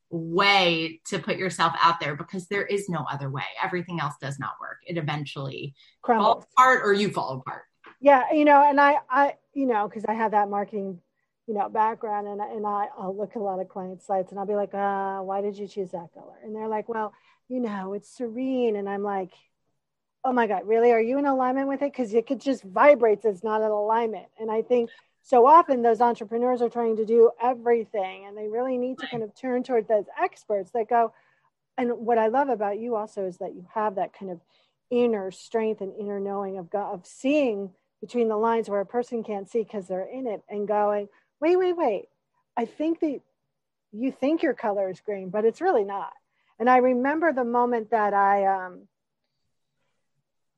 way 0.10 1.02
to 1.08 1.18
put 1.18 1.38
yourself 1.38 1.74
out 1.82 2.00
there 2.00 2.16
because 2.16 2.48
there 2.48 2.66
is 2.66 2.88
no 2.90 3.06
other 3.12 3.32
way. 3.32 3.44
Everything 3.62 4.00
else 4.00 4.14
does 4.22 4.38
not 4.40 4.52
work. 4.62 4.78
It 4.86 4.98
eventually 4.98 5.74
Crumbles. 6.02 6.34
falls 6.34 6.46
apart 6.54 6.82
or 6.84 6.94
you 6.94 7.12
fall 7.12 7.38
apart. 7.40 7.64
Yeah, 8.00 8.32
you 8.34 8.46
know, 8.46 8.62
and 8.62 8.80
I, 8.80 8.98
I, 9.10 9.36
you 9.54 9.66
know, 9.66 9.88
because 9.88 10.06
I 10.06 10.14
have 10.14 10.32
that 10.32 10.50
marketing, 10.50 11.00
you 11.48 11.54
know, 11.54 11.70
background, 11.70 12.28
and 12.28 12.42
and 12.42 12.66
I, 12.66 12.88
I'll 12.98 13.16
look 13.16 13.32
at 13.32 13.42
a 13.42 13.44
lot 13.44 13.60
of 13.60 13.70
client 13.70 14.02
sites, 14.02 14.32
and 14.32 14.40
I'll 14.40 14.46
be 14.46 14.56
like, 14.56 14.74
uh, 14.74 15.20
why 15.20 15.42
did 15.42 15.58
you 15.58 15.68
choose 15.68 15.92
that 15.92 16.14
color? 16.14 16.36
And 16.44 16.56
they're 16.56 16.68
like, 16.68 16.88
well, 16.88 17.14
you 17.50 17.60
know, 17.60 17.94
it's 17.94 18.10
serene, 18.10 18.76
and 18.76 18.90
I'm 18.90 19.04
like, 19.04 19.32
oh 20.24 20.34
my 20.34 20.48
god, 20.48 20.68
really? 20.68 20.92
Are 20.92 21.02
you 21.02 21.18
in 21.18 21.26
alignment 21.26 21.68
with 21.68 21.82
it? 21.82 21.92
Because 21.92 22.14
it 22.14 22.28
could 22.28 22.40
just 22.40 22.64
vibrates. 22.64 23.26
It's 23.26 23.44
not 23.44 23.62
in 23.62 23.72
alignment, 23.72 24.28
and 24.40 24.50
I 24.50 24.62
think 24.62 24.90
so 25.24 25.48
often 25.48 25.82
those 25.82 26.02
entrepreneurs 26.02 26.62
are 26.62 26.70
trying 26.70 26.98
to 26.98 27.06
do 27.06 27.32
everything 27.42 28.26
and 28.26 28.38
they 28.38 28.48
really 28.48 28.78
need 28.78 29.00
to 29.00 29.08
kind 29.08 29.24
of 29.24 29.34
turn 29.34 29.64
toward 29.64 29.88
those 29.88 30.04
experts 30.22 30.72
that 30.72 30.90
go 30.90 31.14
and 31.78 31.92
what 31.94 32.18
i 32.18 32.28
love 32.28 32.50
about 32.50 32.78
you 32.78 32.96
also 32.96 33.26
is 33.26 33.38
that 33.38 33.56
you 33.56 33.66
have 33.74 33.96
that 33.96 34.12
kind 34.12 34.30
of 34.30 34.42
inner 34.92 35.32
strength 35.32 35.82
and 35.82 35.94
inner 36.00 36.20
knowing 36.20 36.58
of 36.58 36.70
God, 36.70 36.94
of 36.94 37.06
seeing 37.06 37.72
between 38.02 38.28
the 38.28 38.38
lines 38.38 38.70
where 38.70 38.82
a 38.82 38.86
person 38.86 39.24
can't 39.24 39.50
see 39.50 39.64
because 39.64 39.88
they're 39.88 40.08
in 40.08 40.28
it 40.28 40.42
and 40.50 40.68
going 40.68 41.08
wait 41.44 41.58
wait 41.58 41.76
wait. 41.76 42.06
I 42.56 42.64
think 42.66 43.02
that 43.02 43.20
you 43.92 44.12
think 44.12 44.42
your 44.44 44.54
color 44.54 44.90
is 44.90 45.02
green 45.02 45.30
but 45.30 45.44
it's 45.44 45.62
really 45.62 45.84
not. 45.84 46.14
And 46.58 46.70
i 46.70 46.78
remember 46.78 47.34
the 47.34 47.44
moment 47.44 47.92
that 47.92 48.14
i 48.14 48.46
um, 48.46 48.88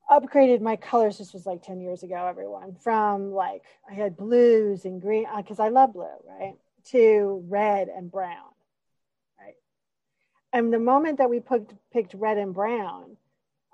upgraded 0.08 0.60
my 0.60 0.76
colors 0.76 1.18
this 1.18 1.32
was 1.32 1.44
like 1.44 1.62
10 1.64 1.80
years 1.80 2.04
ago 2.04 2.26
everyone 2.26 2.76
from 2.76 3.32
like 3.32 3.62
i 3.90 3.94
had 3.94 4.16
blues 4.16 4.84
and 4.84 5.02
green 5.02 5.26
because 5.36 5.58
uh, 5.58 5.64
i 5.64 5.68
love 5.68 5.92
blue 5.92 6.06
right 6.38 6.54
to 6.92 7.44
red 7.48 7.88
and 7.88 8.12
brown 8.12 8.52
right? 9.40 9.54
And 10.52 10.72
the 10.72 10.78
moment 10.78 11.18
that 11.18 11.28
we 11.28 11.40
picked, 11.40 11.74
picked 11.92 12.14
red 12.14 12.38
and 12.38 12.54
brown 12.54 13.16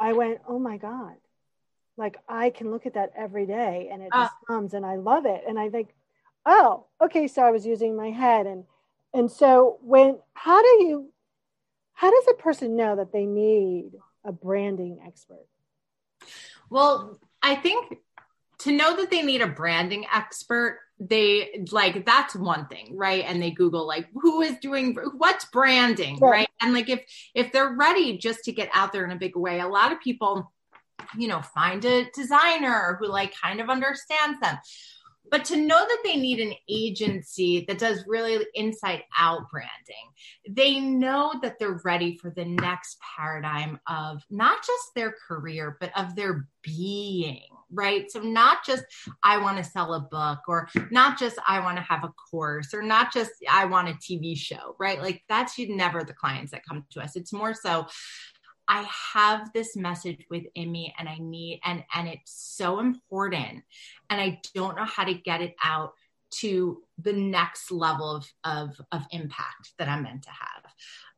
i 0.00 0.14
went 0.14 0.40
oh 0.49 0.59
my 0.59 0.78
god. 0.78 1.16
Like 1.99 2.16
i 2.28 2.49
can 2.49 2.71
look 2.71 2.87
at 2.87 2.95
that 2.95 3.12
every 3.14 3.45
day 3.45 3.90
and 3.92 4.02
it 4.02 4.11
uh, 4.14 4.23
just 4.23 4.35
comes 4.49 4.73
and 4.73 4.87
i 4.87 4.97
love 4.97 5.26
it. 5.26 5.42
And 5.47 5.59
i 5.59 5.69
think 5.69 5.88
oh 6.46 6.87
okay 7.00 7.26
so 7.26 7.42
i 7.42 7.50
was 7.50 7.66
using 7.66 7.96
my 7.96 8.11
head 8.11 8.46
and 8.46 8.64
and 9.14 9.30
so 9.30 9.78
when 9.82 10.18
how 10.34 10.61
do 10.61 10.84
you 10.84 11.12
how 11.94 12.11
does 12.11 12.28
a 12.30 12.42
person 12.42 12.76
know 12.76 12.96
that 12.96 13.12
they 13.12 13.26
need 13.26 13.92
a 14.25 14.32
branding 14.32 14.99
expert 15.06 15.46
well, 16.72 17.18
I 17.42 17.56
think 17.56 17.99
to 18.61 18.72
know 18.72 18.96
that 18.96 19.11
they 19.11 19.20
need 19.20 19.42
a 19.42 19.46
branding 19.46 20.06
expert, 20.12 20.78
they 20.99 21.66
like 21.70 22.06
that's 22.06 22.34
one 22.34 22.66
thing, 22.68 22.96
right? 22.96 23.25
And 23.26 23.42
they 23.42 23.50
Google 23.50 23.87
like 23.87 24.08
who 24.14 24.40
is 24.40 24.56
doing 24.62 24.96
what's 25.18 25.44
branding, 25.46 26.18
right? 26.18 26.30
right? 26.30 26.49
And 26.62 26.72
like 26.72 26.88
if 26.88 27.02
if 27.34 27.52
they're 27.52 27.75
ready 27.75 28.16
just 28.16 28.44
to 28.44 28.52
get 28.52 28.70
out 28.72 28.90
there 28.90 29.04
in 29.04 29.11
a 29.11 29.16
big 29.16 29.37
way, 29.37 29.61
a 29.61 29.68
lot 29.68 29.92
of 29.92 30.00
people, 30.00 30.50
you 31.18 31.28
know, 31.28 31.42
find 31.42 31.84
a 31.84 32.11
designer 32.14 32.96
who 32.99 33.06
like 33.06 33.34
kind 33.34 33.61
of 33.61 33.68
understands 33.68 34.40
them 34.40 34.56
but 35.30 35.44
to 35.46 35.56
know 35.56 35.78
that 35.78 35.98
they 36.04 36.16
need 36.16 36.40
an 36.40 36.54
agency 36.68 37.64
that 37.68 37.78
does 37.78 38.04
really 38.06 38.46
inside 38.54 39.04
out 39.18 39.50
branding, 39.50 39.70
they 40.48 40.80
know 40.80 41.32
that 41.42 41.58
they're 41.58 41.80
ready 41.84 42.18
for 42.18 42.30
the 42.30 42.44
next 42.44 42.98
paradigm 43.16 43.78
of 43.86 44.22
not 44.30 44.58
just 44.64 44.94
their 44.94 45.14
career, 45.26 45.76
but 45.80 45.90
of 45.96 46.14
their 46.16 46.48
being, 46.62 47.46
right? 47.72 48.10
So, 48.10 48.20
not 48.20 48.64
just 48.64 48.84
I 49.22 49.38
want 49.38 49.58
to 49.58 49.64
sell 49.64 49.94
a 49.94 50.00
book, 50.00 50.40
or 50.48 50.68
not 50.90 51.18
just 51.18 51.38
I 51.46 51.60
want 51.60 51.76
to 51.76 51.82
have 51.82 52.04
a 52.04 52.12
course, 52.30 52.74
or 52.74 52.82
not 52.82 53.12
just 53.12 53.30
I 53.50 53.64
want 53.64 53.88
a 53.88 53.92
TV 53.92 54.36
show, 54.36 54.76
right? 54.78 55.00
Like, 55.00 55.22
that's 55.28 55.58
you 55.58 55.74
never 55.74 56.04
the 56.04 56.14
clients 56.14 56.52
that 56.52 56.66
come 56.68 56.84
to 56.90 57.00
us. 57.00 57.16
It's 57.16 57.32
more 57.32 57.54
so 57.54 57.86
I 58.69 58.88
have 59.14 59.52
this 59.52 59.76
message 59.76 60.25
within 60.31 60.71
me 60.71 60.95
and 60.99 61.09
I 61.09 61.19
need 61.19 61.61
and 61.64 61.85
and 61.95 62.09
it's 62.09 62.33
so 62.33 62.78
important 62.78 63.62
and 64.11 64.21
I 64.21 64.40
don't 64.54 64.76
know 64.76 64.85
how 64.85 65.04
to 65.04 65.14
get 65.14 65.42
it 65.42 65.54
out 65.62 65.92
to 66.40 66.83
the 66.99 67.12
next 67.12 67.71
level 67.71 68.16
of 68.16 68.26
of, 68.45 68.81
of 68.92 69.02
impact 69.11 69.73
that 69.78 69.88
I'm 69.88 70.04
meant 70.04 70.23
to 70.23 70.31
have. 70.31 70.73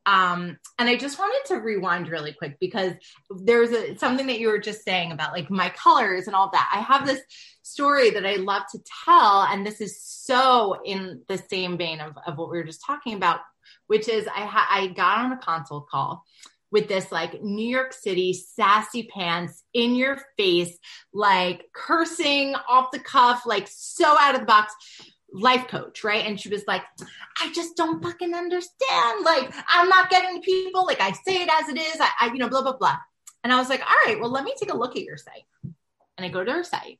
Um, 0.07 0.57
and 0.77 0.87
I 0.87 0.97
just 0.97 1.17
wanted 1.17 1.47
to 1.47 1.61
rewind 1.61 2.09
really 2.09 2.33
quick 2.33 2.57
because 2.59 2.93
there's 3.29 3.71
a, 3.71 3.97
something 3.97 4.27
that 4.27 4.39
you 4.39 4.49
were 4.49 4.59
just 4.59 4.83
saying 4.83 5.11
about 5.11 5.31
like 5.33 5.49
my 5.49 5.69
colors 5.69 6.27
and 6.27 6.35
all 6.35 6.51
that. 6.51 6.71
I 6.71 6.81
have 6.81 7.07
this 7.07 7.21
story 7.63 8.11
that 8.11 8.25
I 8.25 8.35
love 8.35 8.63
to 8.73 8.79
tell, 9.05 9.47
and 9.49 9.65
this 9.65 9.81
is 9.81 9.99
so 9.99 10.79
in 10.85 11.21
the 11.27 11.41
same 11.49 11.77
vein 11.77 12.01
of, 12.01 12.13
of 12.27 12.37
what 12.37 12.51
we 12.51 12.57
were 12.57 12.63
just 12.63 12.85
talking 12.85 13.15
about, 13.15 13.39
which 13.87 14.07
is 14.07 14.27
I 14.27 14.41
ha- 14.41 14.69
I 14.69 14.87
got 14.87 15.25
on 15.25 15.31
a 15.31 15.37
consult 15.37 15.89
call 15.89 16.23
with 16.75 16.89
this 16.89 17.09
like 17.09 17.41
New 17.41 17.65
York 17.65 17.93
City 17.93 18.33
sassy 18.33 19.03
pants 19.03 19.63
in 19.73 19.95
your 19.95 20.19
face, 20.35 20.77
like 21.13 21.69
cursing 21.73 22.53
off 22.67 22.91
the 22.91 22.99
cuff, 22.99 23.45
like 23.45 23.65
so 23.69 24.05
out 24.19 24.33
of 24.33 24.41
the 24.41 24.45
box 24.45 24.73
life 25.31 25.69
coach, 25.69 26.03
right? 26.03 26.25
And 26.25 26.37
she 26.37 26.49
was 26.49 26.65
like, 26.67 26.81
I 27.41 27.49
just 27.53 27.77
don't 27.77 28.03
fucking 28.03 28.33
understand. 28.33 29.23
Like, 29.23 29.53
I'm 29.71 29.87
not 29.87 30.09
getting 30.09 30.41
people. 30.41 30.85
Like, 30.85 30.99
I 30.99 31.13
say 31.13 31.43
it 31.43 31.49
as 31.49 31.69
it 31.69 31.77
is. 31.77 31.95
I, 32.01 32.09
I, 32.19 32.33
you 32.33 32.39
know, 32.39 32.49
blah, 32.49 32.61
blah, 32.61 32.75
blah. 32.75 32.97
And 33.45 33.53
I 33.53 33.57
was 33.57 33.69
like, 33.69 33.79
all 33.79 33.97
right, 34.05 34.19
well, 34.19 34.29
let 34.29 34.43
me 34.43 34.53
take 34.59 34.73
a 34.73 34.77
look 34.77 34.97
at 34.97 35.03
your 35.03 35.15
site. 35.15 35.45
And 36.17 36.25
I 36.25 36.27
go 36.27 36.43
to 36.43 36.51
her 36.51 36.63
site 36.65 36.99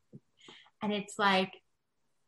and 0.82 0.94
it's 0.94 1.20
like, 1.20 1.52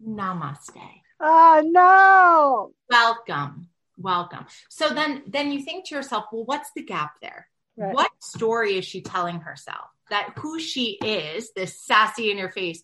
namaste. 0.06 0.82
Oh, 1.22 1.62
no. 1.63 2.74
Welcome 2.89 3.70
welcome. 3.98 4.46
So 4.70 4.89
then 4.89 5.24
then 5.27 5.51
you 5.51 5.62
think 5.62 5.88
to 5.88 5.96
yourself 5.96 6.25
well 6.32 6.46
what's 6.46 6.72
the 6.75 6.84
gap 6.84 7.13
there? 7.22 7.48
Right. 7.75 7.94
what 7.94 8.10
story 8.20 8.77
is 8.77 8.86
she 8.86 9.01
telling 9.01 9.42
herself? 9.42 9.88
That 10.10 10.34
who 10.38 10.60
she 10.60 10.98
is 11.04 11.51
this 11.54 11.80
sassy 11.80 12.32
in 12.32 12.38
your 12.38 12.50
face 12.50 12.82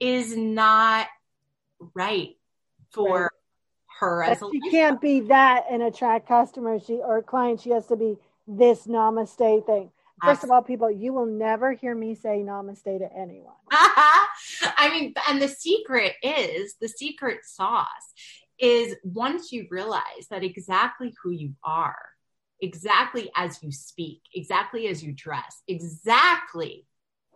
is 0.00 0.36
not 0.36 1.06
right 1.94 2.36
for 2.90 3.22
right. 3.22 3.30
her 4.00 4.24
as 4.24 4.42
she 4.50 4.70
can't 4.70 5.00
be 5.00 5.20
that 5.20 5.66
and 5.70 5.82
attract 5.82 6.28
customers. 6.28 6.84
She 6.86 6.94
or 6.94 7.22
clients. 7.22 7.62
She 7.62 7.70
has 7.70 7.86
to 7.88 7.96
be 7.96 8.16
this 8.46 8.86
namaste 8.86 9.66
thing. 9.66 9.90
First 10.22 10.44
of 10.44 10.50
all, 10.50 10.62
people, 10.62 10.90
you 10.90 11.14
will 11.14 11.26
never 11.26 11.72
hear 11.72 11.94
me 11.94 12.14
say 12.14 12.42
namaste 12.44 12.84
to 12.84 13.08
anyone. 13.16 13.54
I 13.72 14.90
mean, 14.92 15.14
and 15.28 15.40
the 15.40 15.48
secret 15.48 16.14
is 16.22 16.74
the 16.74 16.88
secret 16.88 17.44
sauce 17.44 17.86
is 18.60 18.96
once 19.02 19.52
you 19.52 19.66
realize 19.70 20.28
that 20.30 20.44
exactly 20.44 21.14
who 21.22 21.30
you 21.30 21.54
are, 21.64 21.98
exactly 22.60 23.30
as 23.36 23.62
you 23.62 23.72
speak, 23.72 24.22
exactly 24.34 24.86
as 24.88 25.02
you 25.02 25.12
dress, 25.12 25.62
exactly 25.66 26.86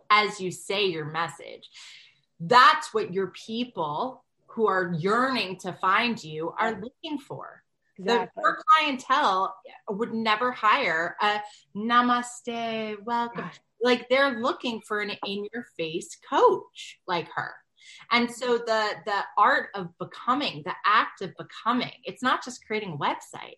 as 0.09 0.39
you 0.39 0.51
say 0.51 0.85
your 0.85 1.05
message, 1.05 1.69
that's 2.39 2.93
what 2.93 3.13
your 3.13 3.27
people 3.27 4.23
who 4.47 4.67
are 4.67 4.93
yearning 4.97 5.57
to 5.57 5.73
find 5.73 6.23
you 6.23 6.53
are 6.57 6.79
looking 6.81 7.17
for. 7.17 7.63
Exactly. 7.97 8.29
The, 8.35 8.41
your 8.41 8.57
clientele 8.69 9.55
would 9.89 10.13
never 10.13 10.51
hire 10.51 11.15
a 11.21 11.39
namaste, 11.75 13.03
welcome. 13.03 13.49
Like 13.81 14.07
they're 14.09 14.39
looking 14.39 14.81
for 14.81 15.01
an 15.01 15.11
in 15.25 15.47
your 15.53 15.65
face 15.77 16.17
coach 16.29 16.99
like 17.07 17.27
her. 17.35 17.53
And 18.11 18.29
so 18.29 18.57
the 18.57 18.89
the 19.05 19.19
art 19.37 19.69
of 19.75 19.89
becoming, 19.99 20.63
the 20.65 20.75
act 20.85 21.21
of 21.21 21.33
becoming, 21.37 21.91
it's 22.03 22.23
not 22.23 22.43
just 22.43 22.65
creating 22.65 22.93
a 22.93 22.97
website. 22.97 23.57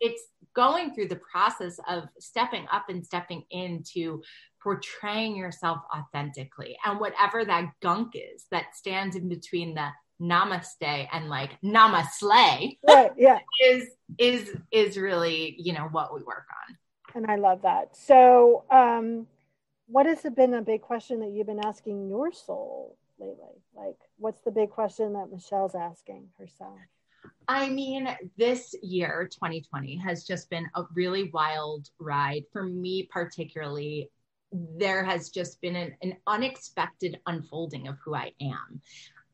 It's 0.00 0.22
going 0.54 0.94
through 0.94 1.08
the 1.08 1.20
process 1.30 1.78
of 1.88 2.04
stepping 2.18 2.66
up 2.70 2.86
and 2.88 3.04
stepping 3.04 3.44
into 3.50 4.22
portraying 4.62 5.36
yourself 5.36 5.78
authentically 5.94 6.76
and 6.84 7.00
whatever 7.00 7.44
that 7.44 7.70
gunk 7.80 8.12
is 8.14 8.46
that 8.50 8.74
stands 8.74 9.16
in 9.16 9.28
between 9.28 9.74
the 9.74 9.88
namaste 10.20 11.08
and 11.12 11.28
like 11.28 11.50
namaste 11.64 12.22
right, 12.86 13.12
yeah. 13.16 13.38
is 13.64 13.88
is 14.18 14.56
is 14.70 14.96
really 14.96 15.56
you 15.58 15.72
know 15.72 15.88
what 15.90 16.14
we 16.14 16.22
work 16.22 16.46
on 16.68 16.76
and 17.14 17.26
i 17.30 17.34
love 17.34 17.62
that 17.62 17.96
so 17.96 18.62
um 18.70 19.26
what 19.86 20.06
has 20.06 20.24
been 20.36 20.54
a 20.54 20.62
big 20.62 20.80
question 20.80 21.20
that 21.20 21.30
you've 21.30 21.46
been 21.46 21.64
asking 21.64 22.08
your 22.08 22.32
soul 22.32 22.96
lately 23.22 23.62
like 23.76 23.98
what's 24.18 24.42
the 24.42 24.50
big 24.50 24.70
question 24.70 25.12
that 25.12 25.30
michelle's 25.30 25.74
asking 25.74 26.28
herself? 26.38 26.78
I 27.48 27.68
mean, 27.68 28.08
this 28.36 28.74
year, 28.82 29.28
2020, 29.30 29.96
has 29.96 30.24
just 30.24 30.50
been 30.50 30.68
a 30.74 30.84
really 30.94 31.30
wild 31.30 31.88
ride 31.98 32.44
for 32.52 32.64
me, 32.64 33.08
particularly. 33.12 34.10
There 34.52 35.04
has 35.04 35.30
just 35.30 35.60
been 35.60 35.76
an, 35.76 35.94
an 36.02 36.16
unexpected 36.26 37.20
unfolding 37.26 37.88
of 37.88 37.96
who 38.04 38.14
I 38.14 38.32
am. 38.40 38.80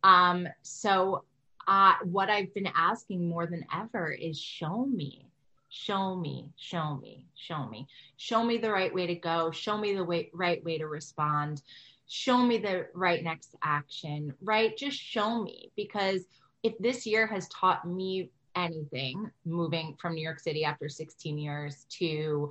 Um, 0.02 0.48
so, 0.62 1.24
uh, 1.66 1.94
what 2.04 2.30
I've 2.30 2.52
been 2.54 2.70
asking 2.74 3.28
more 3.28 3.46
than 3.46 3.64
ever 3.74 4.10
is 4.10 4.40
show 4.40 4.86
me, 4.86 5.26
show 5.68 6.16
me, 6.16 6.50
show 6.56 6.96
me, 6.96 7.26
show 7.34 7.66
me, 7.68 7.86
show 8.16 8.42
me 8.42 8.56
the 8.56 8.70
right 8.70 8.94
way 8.94 9.06
to 9.06 9.14
go, 9.14 9.50
show 9.50 9.76
me 9.76 9.94
the 9.94 10.04
way, 10.04 10.30
right 10.32 10.64
way 10.64 10.78
to 10.78 10.86
respond, 10.86 11.62
show 12.08 12.38
me 12.38 12.58
the 12.58 12.86
right 12.94 13.22
next 13.22 13.54
action, 13.62 14.34
right? 14.42 14.76
Just 14.76 14.98
show 14.98 15.42
me 15.42 15.70
because 15.76 16.22
if 16.62 16.76
this 16.78 17.06
year 17.06 17.26
has 17.26 17.48
taught 17.48 17.86
me 17.86 18.30
anything, 18.56 19.30
moving 19.44 19.96
from 20.00 20.14
New 20.14 20.22
York 20.22 20.40
City 20.40 20.64
after 20.64 20.88
16 20.88 21.38
years 21.38 21.86
to 21.90 22.50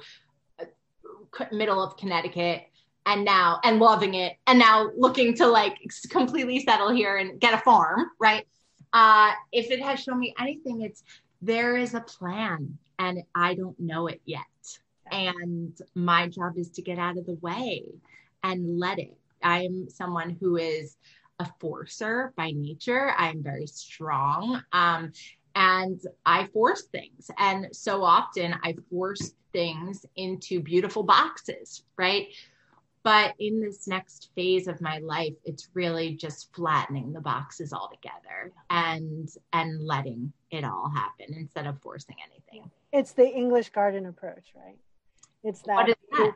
uh, 0.62 1.46
middle 1.52 1.84
of 1.84 1.98
Connecticut 1.98 2.68
and 3.06 3.26
now 3.26 3.60
and 3.64 3.80
loving 3.80 4.14
it 4.14 4.38
and 4.46 4.60
now 4.60 4.90
looking 4.96 5.34
to 5.36 5.48
like 5.48 5.78
completely 6.10 6.60
settle 6.60 6.92
here 6.92 7.18
and 7.18 7.40
get 7.40 7.54
a 7.54 7.58
farm, 7.58 8.12
right? 8.20 8.48
Uh, 8.94 9.32
if 9.52 9.72
it 9.72 9.82
has 9.82 10.00
shown 10.00 10.20
me 10.20 10.34
anything, 10.40 10.82
it's 10.82 11.04
there 11.42 11.76
is 11.76 11.94
a 11.94 12.02
plan 12.02 12.78
and 13.00 13.24
I 13.36 13.56
don't 13.56 13.80
know 13.80 14.08
it 14.08 14.22
yet. 14.26 14.42
And 15.12 15.78
my 15.96 16.28
job 16.28 16.58
is 16.58 16.70
to 16.72 16.82
get 16.82 17.00
out 17.00 17.18
of 17.18 17.26
the 17.26 17.38
way 17.42 17.84
and 18.44 18.80
let 18.80 19.00
it. 19.00 19.18
I 19.44 19.64
am 19.64 19.90
someone 19.90 20.38
who 20.40 20.58
is 20.58 20.98
a 21.40 21.48
forcer 21.60 22.34
by 22.36 22.52
nature. 22.52 23.14
I'm 23.18 23.44
very 23.44 23.68
strong. 23.68 24.62
Um, 24.72 25.12
and 25.56 26.00
I 26.26 26.46
force 26.46 26.84
things. 26.84 27.32
And 27.38 27.68
so 27.72 28.04
often 28.04 28.56
I 28.64 28.76
force 28.92 29.34
things 29.54 30.06
into 30.16 30.62
beautiful 30.62 31.04
boxes, 31.04 31.84
right? 31.98 32.28
But 33.04 33.36
in 33.40 33.62
this 33.62 33.88
next 33.88 34.30
phase 34.36 34.68
of 34.68 34.82
my 34.82 35.00
life, 35.00 35.34
it's 35.46 35.70
really 35.74 36.14
just 36.14 36.54
flattening 36.54 37.14
the 37.14 37.22
boxes 37.22 37.72
all 37.72 37.90
together 37.90 38.52
and 38.70 39.30
and 39.54 39.82
letting 39.82 40.34
it 40.52 40.64
all 40.64 40.92
happen 40.94 41.34
instead 41.34 41.68
of 41.68 41.80
forcing 41.82 42.18
anything. 42.30 42.70
It's 42.92 43.14
the 43.14 43.28
English 43.28 43.70
garden 43.70 44.08
approach, 44.08 44.52
right? 44.56 44.78
It's 45.44 45.62
that. 45.62 45.88
That? 46.12 46.34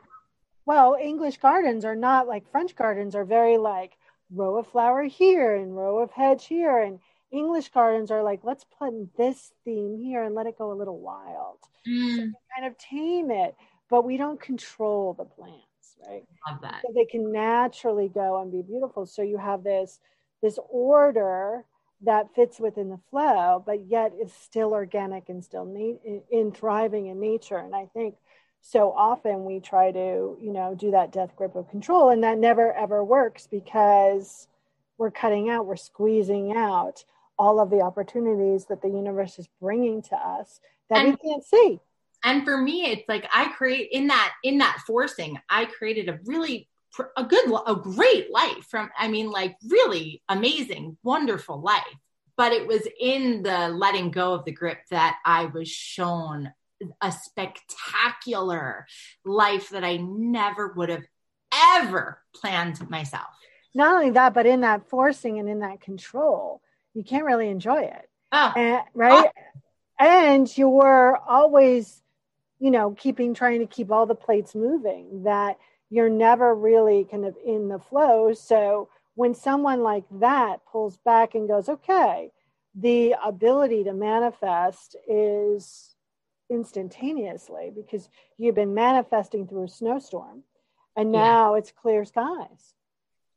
Well, 0.64 0.96
English 1.00 1.38
gardens 1.38 1.84
are 1.84 1.96
not 1.96 2.28
like 2.28 2.50
French 2.50 2.74
gardens 2.76 3.14
are 3.14 3.24
very 3.24 3.58
like 3.58 3.96
row 4.30 4.58
of 4.58 4.68
flower 4.68 5.04
here 5.04 5.54
and 5.54 5.76
row 5.76 5.98
of 5.98 6.10
hedge 6.10 6.46
here. 6.46 6.78
And 6.78 7.00
English 7.30 7.70
gardens 7.70 8.10
are 8.10 8.22
like, 8.22 8.40
let's 8.42 8.64
plant 8.64 9.16
this 9.16 9.52
theme 9.64 9.98
here 9.98 10.22
and 10.22 10.34
let 10.34 10.46
it 10.46 10.58
go 10.58 10.72
a 10.72 10.74
little 10.74 10.98
wild. 10.98 11.58
Mm. 11.88 12.16
So 12.16 12.38
kind 12.56 12.66
of 12.66 12.78
tame 12.78 13.30
it, 13.30 13.56
but 13.90 14.04
we 14.04 14.16
don't 14.16 14.40
control 14.40 15.14
the 15.14 15.24
plants, 15.24 15.96
right? 16.06 16.24
Love 16.48 16.60
that. 16.62 16.82
So 16.86 16.92
they 16.94 17.06
can 17.06 17.32
naturally 17.32 18.08
go 18.08 18.40
and 18.40 18.52
be 18.52 18.62
beautiful. 18.62 19.06
So 19.06 19.22
you 19.22 19.38
have 19.38 19.64
this 19.64 19.98
this 20.42 20.58
order 20.68 21.64
that 22.04 22.34
fits 22.34 22.58
within 22.58 22.90
the 22.90 22.98
flow, 23.10 23.62
but 23.64 23.86
yet 23.86 24.12
is 24.20 24.32
still 24.32 24.72
organic 24.72 25.28
and 25.28 25.44
still 25.44 25.64
na- 25.64 25.98
in, 26.04 26.22
in 26.30 26.52
thriving 26.52 27.06
in 27.06 27.20
nature. 27.20 27.58
And 27.58 27.74
I 27.74 27.86
think 27.94 28.16
so 28.62 28.92
often 28.92 29.44
we 29.44 29.60
try 29.60 29.90
to 29.90 30.38
you 30.40 30.52
know 30.52 30.74
do 30.74 30.92
that 30.92 31.12
death 31.12 31.34
grip 31.36 31.54
of 31.56 31.68
control 31.68 32.08
and 32.08 32.22
that 32.22 32.38
never 32.38 32.72
ever 32.72 33.04
works 33.04 33.46
because 33.50 34.46
we're 34.96 35.10
cutting 35.10 35.50
out 35.50 35.66
we're 35.66 35.76
squeezing 35.76 36.56
out 36.56 37.04
all 37.38 37.60
of 37.60 37.70
the 37.70 37.80
opportunities 37.80 38.66
that 38.66 38.80
the 38.80 38.88
universe 38.88 39.38
is 39.38 39.48
bringing 39.60 40.00
to 40.00 40.14
us 40.14 40.60
that 40.88 41.04
and, 41.04 41.18
we 41.22 41.28
can't 41.28 41.44
see. 41.44 41.80
And 42.22 42.44
for 42.44 42.56
me 42.56 42.84
it's 42.84 43.08
like 43.08 43.28
i 43.34 43.48
create 43.48 43.90
in 43.90 44.06
that 44.06 44.32
in 44.44 44.58
that 44.58 44.78
forcing 44.86 45.38
i 45.50 45.64
created 45.64 46.08
a 46.08 46.20
really 46.24 46.68
a 47.16 47.24
good 47.24 47.50
a 47.66 47.74
great 47.74 48.30
life 48.30 48.64
from 48.70 48.90
i 48.96 49.08
mean 49.08 49.30
like 49.30 49.56
really 49.68 50.22
amazing 50.28 50.96
wonderful 51.02 51.60
life. 51.60 51.82
But 52.34 52.52
it 52.52 52.66
was 52.66 52.88
in 52.98 53.42
the 53.42 53.68
letting 53.68 54.10
go 54.10 54.32
of 54.34 54.44
the 54.44 54.52
grip 54.52 54.78
that 54.90 55.18
i 55.26 55.46
was 55.46 55.68
shown 55.68 56.52
a 57.00 57.12
spectacular 57.12 58.86
life 59.24 59.70
that 59.70 59.84
I 59.84 59.96
never 59.96 60.72
would 60.76 60.88
have 60.88 61.04
ever 61.76 62.20
planned 62.34 62.88
myself. 62.90 63.28
Not 63.74 63.94
only 63.94 64.10
that, 64.10 64.34
but 64.34 64.46
in 64.46 64.60
that 64.60 64.88
forcing 64.88 65.38
and 65.38 65.48
in 65.48 65.60
that 65.60 65.80
control, 65.80 66.60
you 66.94 67.02
can't 67.04 67.24
really 67.24 67.48
enjoy 67.48 67.82
it. 67.82 68.08
Oh. 68.32 68.52
And, 68.56 68.82
right. 68.94 69.30
Oh. 69.36 69.60
And 69.98 70.58
you're 70.58 71.18
always, 71.28 72.02
you 72.58 72.70
know, 72.70 72.92
keeping, 72.92 73.34
trying 73.34 73.60
to 73.60 73.66
keep 73.66 73.90
all 73.90 74.06
the 74.06 74.14
plates 74.14 74.54
moving, 74.54 75.24
that 75.24 75.58
you're 75.90 76.08
never 76.08 76.54
really 76.54 77.06
kind 77.10 77.24
of 77.24 77.36
in 77.46 77.68
the 77.68 77.78
flow. 77.78 78.32
So 78.32 78.88
when 79.14 79.34
someone 79.34 79.82
like 79.82 80.04
that 80.12 80.60
pulls 80.70 80.96
back 80.98 81.34
and 81.34 81.46
goes, 81.46 81.68
okay, 81.68 82.30
the 82.74 83.14
ability 83.22 83.84
to 83.84 83.92
manifest 83.92 84.96
is 85.06 85.91
instantaneously 86.52 87.72
because 87.74 88.08
you've 88.38 88.54
been 88.54 88.74
manifesting 88.74 89.46
through 89.46 89.64
a 89.64 89.68
snowstorm 89.68 90.44
and 90.96 91.10
now 91.10 91.54
yeah. 91.54 91.58
it's 91.58 91.72
clear 91.72 92.04
skies. 92.04 92.74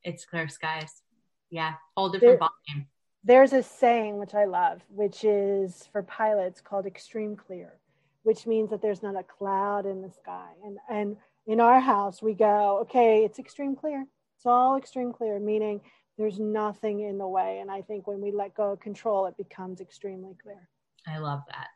It's 0.04 0.26
clear 0.26 0.48
skies. 0.48 1.02
Yeah, 1.50 1.74
whole 1.96 2.10
different 2.10 2.40
there, 2.40 2.50
ballgame. 2.50 2.86
There's 3.24 3.54
a 3.54 3.64
saying 3.64 4.18
which 4.18 4.36
I 4.36 4.46
love, 4.46 4.82
which 4.90 5.24
is 5.24 5.88
for 5.92 6.04
pilots 6.04 6.62
called 6.62 6.86
extreme 6.86 7.36
clear, 7.36 7.80
which 8.24 8.46
means 8.46 8.70
that 8.70 8.82
there's 8.82 9.02
not 9.02 9.16
a 9.16 9.24
cloud 9.24 9.86
in 9.86 10.02
the 10.02 10.12
sky. 10.12 10.50
And 10.64 10.78
and 10.90 11.18
in 11.48 11.60
our 11.60 11.80
house 11.80 12.22
we 12.22 12.34
go, 12.34 12.80
okay, 12.82 13.24
it's 13.24 13.40
extreme 13.40 13.76
clear. 13.76 14.06
It's 14.38 14.46
all 14.46 14.78
extreme 14.78 15.14
clear, 15.14 15.40
meaning 15.40 15.82
there's 16.18 16.40
nothing 16.40 17.02
in 17.02 17.18
the 17.18 17.28
way. 17.28 17.60
And 17.60 17.72
I 17.72 17.82
think 17.82 18.08
when 18.08 18.22
we 18.22 18.32
let 18.32 18.56
go 18.56 18.74
of 18.74 18.80
control, 18.80 19.26
it 19.28 19.38
becomes 19.38 19.82
extremely 19.82 20.36
clear. 20.42 20.70
I 21.08 21.18
love 21.20 21.42
that. 21.48 21.68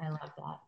I 0.00 0.10
love 0.10 0.30
that. 0.36 0.58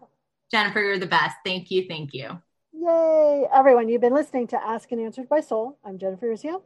Jennifer, 0.52 0.80
you're 0.80 1.00
the 1.00 1.08
best. 1.08 1.38
Thank 1.44 1.72
you. 1.72 1.86
Thank 1.88 2.14
you. 2.14 2.42
Yay. 2.80 3.48
Everyone, 3.52 3.90
you've 3.90 4.02
been 4.02 4.14
listening 4.14 4.46
to 4.48 4.64
Ask 4.64 4.92
and 4.92 5.02
Answered 5.02 5.28
by 5.28 5.40
Soul. 5.40 5.80
I'm 5.84 5.98
Jennifer 5.98 6.28
Urezzio. 6.28 6.62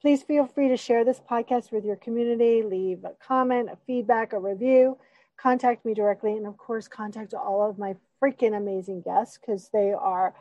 Please 0.00 0.22
feel 0.22 0.46
free 0.46 0.68
to 0.68 0.76
share 0.76 1.04
this 1.04 1.20
podcast 1.28 1.72
with 1.72 1.84
your 1.84 1.96
community, 1.96 2.62
leave 2.62 3.02
a 3.04 3.14
comment, 3.26 3.70
a 3.72 3.76
feedback, 3.84 4.32
a 4.32 4.38
review, 4.38 4.96
contact 5.36 5.84
me 5.84 5.92
directly, 5.92 6.36
and 6.36 6.46
of 6.46 6.56
course, 6.56 6.86
contact 6.86 7.34
all 7.34 7.68
of 7.68 7.80
my 7.80 7.96
freaking 8.22 8.56
amazing 8.56 9.00
guests 9.00 9.38
because 9.38 9.68
they 9.72 9.92
are 9.92 10.34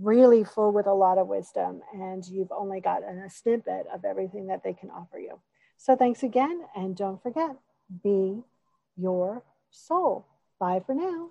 really 0.00 0.42
full 0.42 0.72
with 0.72 0.86
a 0.86 0.92
lot 0.92 1.18
of 1.18 1.28
wisdom 1.28 1.80
and 1.92 2.26
you've 2.26 2.50
only 2.50 2.80
gotten 2.80 3.20
a 3.20 3.30
snippet 3.30 3.86
of 3.94 4.04
everything 4.04 4.48
that 4.48 4.64
they 4.64 4.72
can 4.72 4.90
offer 4.90 5.20
you. 5.20 5.38
So 5.76 5.94
thanks 5.94 6.24
again. 6.24 6.62
And 6.74 6.96
don't 6.96 7.22
forget, 7.22 7.54
be 8.02 8.42
your 8.96 9.44
soul. 9.70 10.26
Bye 10.58 10.82
for 10.84 10.96
now. 10.96 11.30